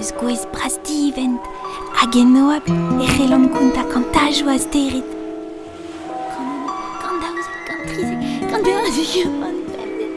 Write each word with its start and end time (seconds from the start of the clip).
eus 0.00 0.12
gwez 0.16 0.42
brastivent, 0.52 1.40
hag 1.98 2.16
e 2.16 2.24
noab 2.24 2.64
e 3.04 3.06
c'hellan 3.12 3.44
konta 3.52 3.82
kantajo 3.92 4.48
a 4.48 4.56
sterit. 4.58 5.08
Kant, 6.32 6.68
kant 7.02 7.18
daouzek, 7.22 7.58
kant 7.68 7.82
trizek, 7.88 8.20
kant 8.50 8.64
beurzik 8.64 9.12
eo 9.20 9.30
an 9.48 9.58
pemdent. 9.72 10.14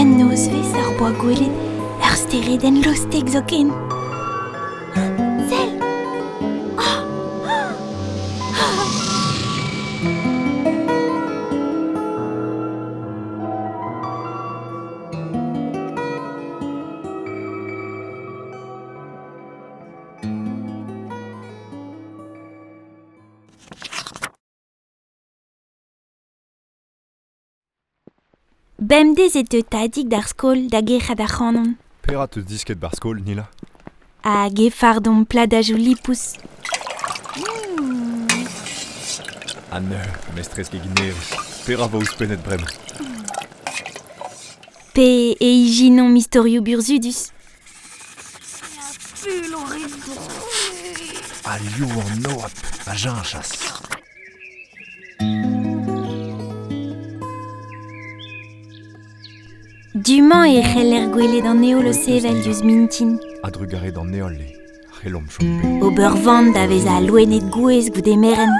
An 0.00 0.08
noz 0.18 0.44
vez 0.52 0.70
ar 0.82 0.90
boa 0.98 1.12
gwelet, 1.22 1.54
ar 2.04 2.16
sterit 2.24 2.68
en 2.68 2.82
lostek 2.84 3.32
zo 3.32 3.42
ken. 3.48 3.72
Bemdez 28.80 29.36
e 29.36 29.42
te 29.44 29.60
tadik 29.60 30.06
d'ar 30.08 30.24
skol 30.24 30.62
da 30.72 30.80
gechat 30.80 31.20
ar 31.20 31.28
c'hanon. 31.28 31.74
Perat 32.00 32.38
eus 32.38 32.46
disket 32.48 32.78
bar 32.80 32.94
skol, 32.96 33.18
Nila 33.20 33.44
A 34.24 34.48
ge 34.48 34.70
fardon 34.72 35.26
pladajou 35.28 35.76
lipous. 35.76 36.38
Ah 39.70 39.80
ne, 39.80 40.00
mestres 40.34 40.72
ginerez. 40.72 41.28
Pera 41.66 41.86
va 41.92 41.98
ouz 41.98 42.14
penet 42.16 42.40
brem. 42.40 42.64
Pe 44.94 45.36
e 45.36 45.50
ijinon 45.66 46.08
mistorio 46.08 46.62
burzudus. 46.64 47.34
A 51.44 51.58
liou 51.68 52.00
an 52.00 52.16
noap, 52.24 52.64
a 52.86 52.96
jan 52.96 53.20
chas. 53.28 53.79
Duman 59.92 60.46
e 60.46 60.62
c'hell 60.62 60.92
er 60.94 61.08
gwelet 61.10 61.46
an 61.50 61.64
eol 61.66 61.88
o 61.90 61.92
sevel 61.92 62.36
diouz 62.44 62.60
mintin. 62.62 63.16
A 63.42 63.50
drugaret 63.50 63.96
an 63.98 64.12
neolle, 64.12 64.46
c'hellom 64.94 65.26
chompe. 65.26 65.66
Ober 65.82 66.14
vant 66.22 66.52
da 66.54 66.68
vez 66.70 66.86
a 66.86 67.00
loenet 67.00 67.50
gouez 67.50 67.90
gout 67.90 68.06
meren. 68.06 68.54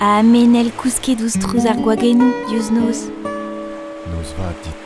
A 0.00 0.22
menel 0.22 0.72
kousket 0.80 1.20
ouz 1.20 1.36
trouz 1.36 1.68
ar 1.68 1.76
gwagenou 1.84 2.32
diouz 2.48 2.72
noz. 2.72 3.04
Noz 4.08 4.32
va 4.40 4.56
dit. 4.64 4.85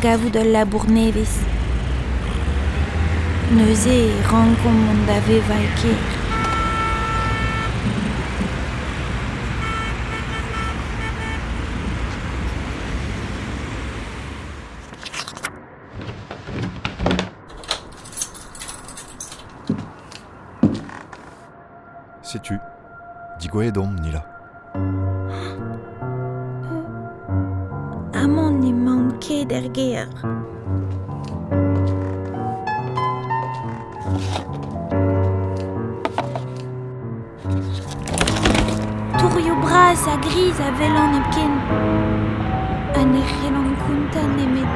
Gavout 0.00 0.36
ul 0.36 0.52
labour 0.52 0.84
nevez. 0.88 1.32
Neuze 3.50 3.88
e 3.88 4.22
rankom 4.30 4.76
mont 4.86 5.06
da 5.06 5.18
vevañ 5.26 5.66
ker. 5.80 5.98
Setu. 22.22 22.58
Digwe 23.40 23.72
dom, 23.72 23.94
Nila? 24.00 24.37
Maon 29.38 29.46
ket 29.46 29.52
er 29.52 29.68
ger. 29.72 30.08
Tourio 39.18 39.54
bras 39.60 40.06
a 40.06 40.16
gris 40.20 40.58
a 40.58 40.70
velan 40.78 41.14
ep 41.14 41.32
ken. 41.34 41.52
An 42.94 43.14
e 43.14 43.22
c'hellan 43.22 43.76
kountan 43.82 44.38
emet 44.38 44.70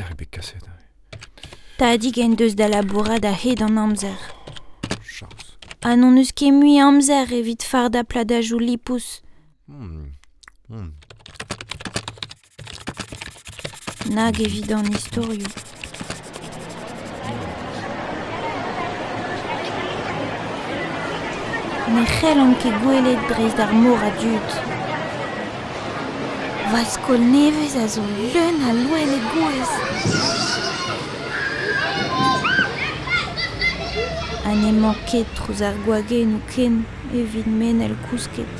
l'air 0.00 0.12
e 0.12 0.14
bet 0.14 0.30
kaset. 0.30 0.64
Tadig 1.76 2.18
en 2.18 2.34
deus 2.36 2.54
da 2.54 2.68
labourad 2.68 3.24
a 3.24 3.32
hed 3.32 3.60
an 3.62 3.78
amzer. 3.78 4.20
Chars. 5.02 5.46
Ha 5.82 5.94
non 5.96 6.16
eus 6.16 6.32
ket 6.32 6.52
mui 6.52 6.78
amzer 6.80 7.32
evit 7.32 7.62
far 7.70 7.88
da 7.90 8.02
pladajoù 8.04 8.58
lipous. 8.58 9.20
Hmm. 9.66 10.12
Hmm. 10.68 10.92
Nag 14.14 14.40
evit 14.40 14.72
an 14.72 14.92
historio. 14.92 15.48
Ne 21.94 22.04
c'hell 22.14 22.40
an 22.44 22.54
ket 22.60 22.76
gwelet 22.82 23.22
dreiz 23.28 23.54
d'ar 23.54 23.72
mor 23.72 24.02
a 24.08 24.10
dud. 24.20 24.69
Va 26.70 26.84
skol 26.86 27.18
nevez 27.18 27.74
a 27.74 27.86
zo 27.90 28.02
leun 28.16 28.60
a 28.68 28.70
loen 28.72 29.10
e 29.16 29.20
gouez. 29.32 29.70
An 34.46 34.62
emañ 34.70 34.94
ket 35.10 35.26
trouz 35.34 35.64
ar 35.66 35.74
gwagen 35.84 36.36
ou 36.38 36.42
ken 36.54 36.84
evit 37.10 37.48
men 37.58 37.82
el 37.86 37.96
kousket. 38.06 38.59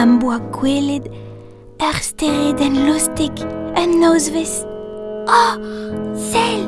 am 0.00 0.18
boa 0.18 0.38
kwelet, 0.52 1.04
ar 1.78 1.98
steret 2.00 2.58
den 2.58 2.86
lostek, 2.86 3.42
un 3.76 3.98
nozvez. 4.00 4.64
Oh, 5.28 5.56
sel 6.16 6.64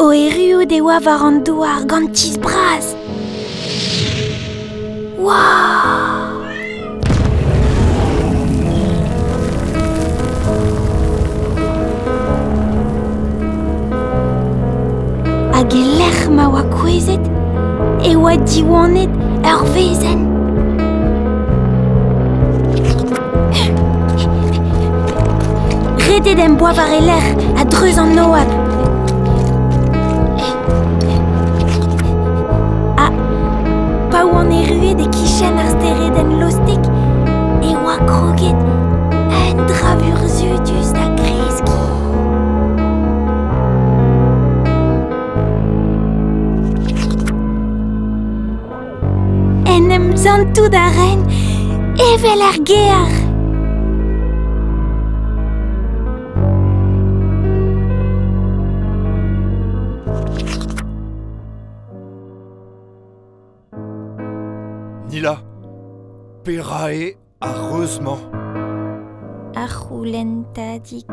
O 0.00 0.12
eruo 0.12 0.64
de 0.64 0.80
oa 0.80 0.98
war 1.04 1.24
an 1.26 1.42
douar 1.44 1.84
gant 1.90 2.14
tiz 2.16 2.38
braz. 2.38 2.94
Waouh 5.18 6.40
Hag 15.52 15.74
e 15.74 15.84
lec'h 16.00 16.24
ma 16.30 16.48
oa 16.48 16.64
kwezet, 16.78 17.28
e 18.00 18.16
oa 18.16 18.36
diwannet 18.48 19.12
ur 19.44 19.68
vezenn. 19.76 20.27
Redet 26.18 26.40
en 26.42 26.56
boa 26.58 26.72
var 26.74 26.90
eler 26.90 27.26
a 27.60 27.64
dreuz 27.64 27.98
an 28.02 28.08
noab. 28.16 28.48
A 33.04 33.06
pa 34.10 34.24
oan 34.26 34.50
e 34.50 34.64
ruet 34.66 34.98
e 35.04 35.06
kichen 35.14 35.60
ar 35.62 35.68
steret 35.76 36.18
en 36.22 36.32
lostek 36.40 36.88
e 37.68 37.70
oa 37.84 37.94
kroget 38.08 38.58
un 39.52 39.62
dravur 39.70 40.26
zudus 40.38 40.90
da 40.96 41.06
kreski. 41.20 41.78
En 49.76 49.90
em 49.90 50.10
zantou 50.16 50.66
da 50.68 50.90
ren 50.98 51.22
evel 52.10 52.46
ar 52.50 52.58
gear. 52.64 53.27
Nila, 65.10 65.42
perae 66.44 67.16
heureusement. 67.40 68.18
Ar 69.54 69.68
c'houlentadik. 69.68 71.06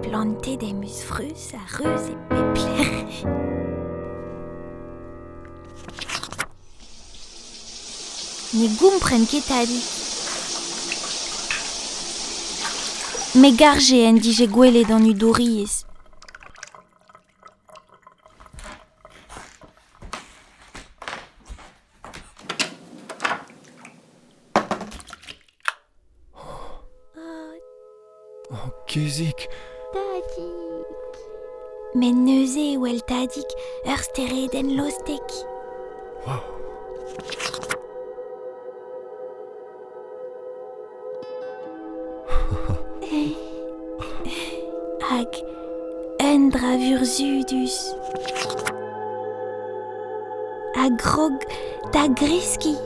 Planté 0.00 0.56
des 0.56 0.72
musfrus 0.72 1.52
a 1.52 1.76
reus 1.76 2.08
e 2.08 2.16
pepler. 2.30 3.26
Ne 8.54 8.68
gompren 8.80 9.26
ket 9.26 9.50
Me 13.34 13.50
garje 13.56 14.04
en 14.04 14.18
dije 14.20 14.46
gwelet 14.46 14.90
an 14.90 15.06
udoriez. 15.08 15.84
Oh, 28.50 28.68
kezik. 28.86 29.48
Tadik. 29.92 31.16
Men 31.94 32.24
neuze 32.24 32.76
ou 32.76 32.86
el 32.86 33.00
tadik 33.08 33.56
ur 33.88 34.04
steret 34.10 34.54
en 34.60 34.76
lostek. 34.76 35.40
Hag 36.26 36.61
un 46.62 46.78
dravur 46.78 47.04
zudus. 47.04 47.94
A 50.76 50.88
grog 50.96 51.32
da 51.92 52.06
greski. 52.08 52.76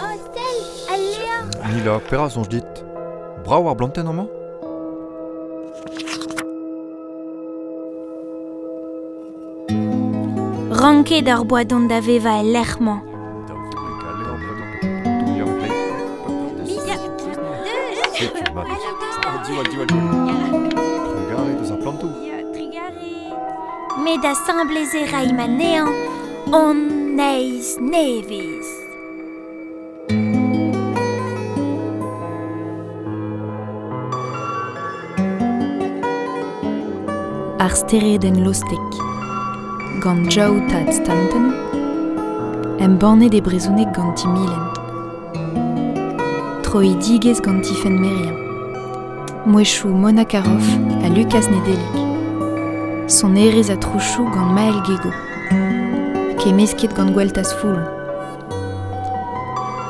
Oh, 0.00 0.14
Stel, 0.24 0.58
Aléa 0.92 1.74
Nila, 1.74 1.98
pera 2.08 2.28
sonj 2.28 2.48
dit. 2.48 2.84
Bra 3.44 3.58
war 3.60 3.74
blanten 3.74 4.06
amañ 4.06 4.28
Ranket 10.70 11.28
ur 11.28 11.44
boa 11.44 11.64
dont 11.64 11.88
da 11.88 12.00
veva 12.00 12.42
Setu, 18.16 18.52
ma 18.54 18.62
deus. 18.64 19.16
Ar 19.28 19.44
diwa, 19.44 19.62
diwa, 19.70 19.84
diwa. 19.84 20.02
Trigare 20.72 21.52
deus 21.58 21.70
ar 21.70 21.78
planto. 21.82 22.08
Trigare. 22.54 23.12
Met 24.04 24.22
da 24.22 24.32
samblez 24.32 24.94
e 24.94 25.02
rai 25.10 25.32
ma 25.36 25.46
nean, 25.46 25.92
on 26.50 26.80
neiz 27.18 27.76
neviz. 27.76 28.68
Ar 37.60 37.76
steret 37.76 38.24
den 38.24 38.40
lostek, 38.46 38.96
gant 40.00 40.32
jau 40.32 40.54
tad 40.72 40.88
stanten, 40.94 41.52
em 42.80 42.96
banne 42.96 43.28
de 43.28 43.44
brezounek 43.44 43.92
gant 43.92 44.16
timilen. 44.16 44.85
Troi 46.66 46.96
digez 46.98 47.38
gant 47.40 47.62
ti 47.62 47.74
fen 47.78 47.94
merian. 48.02 48.34
Mouechou 49.46 49.88
Mona 49.94 50.24
Lucas 51.08 51.46
Nedelik. 51.48 51.96
Son 53.06 53.36
erez 53.36 53.70
a 53.70 53.76
trouchou 53.76 54.24
gant 54.34 54.50
Mael 54.52 54.82
Gego. 54.82 55.12
Ke 56.40 56.50
mesket 56.50 56.92
gant 56.96 57.12
gweltas 57.14 57.54
foulon. 57.60 57.86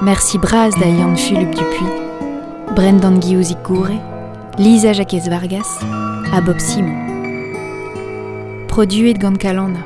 Merci 0.03 0.37
braz 0.37 0.77
da 0.77 0.87
Yann 0.87 1.17
Philippe 1.17 1.57
Dupuis, 1.57 1.97
Brendan 2.77 3.21
Guillauzik 3.21 3.63
Gouré, 3.65 3.97
Lisa 4.59 4.93
Jacques 4.93 5.31
Vargas, 5.31 5.81
a 6.31 6.43
Bob 6.43 6.61
Simon. 6.61 7.01
Produet 8.69 9.15
gant 9.15 9.39
Kalanda. 9.39 9.81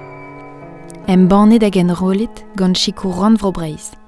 Em 1.06 1.28
bannet 1.28 1.61
da 1.61 1.70
gen 1.70 1.94
gant 2.56 2.75
Rand 3.04 3.38
vro 3.38 3.52
breiz. 3.52 4.00